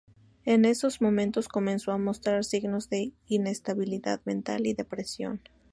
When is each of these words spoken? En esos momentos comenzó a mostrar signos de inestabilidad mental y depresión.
En 0.45 0.65
esos 0.65 0.99
momentos 0.99 1.47
comenzó 1.47 1.91
a 1.91 1.99
mostrar 1.99 2.43
signos 2.43 2.89
de 2.89 3.11
inestabilidad 3.27 4.19
mental 4.25 4.65
y 4.65 4.73
depresión. 4.73 5.41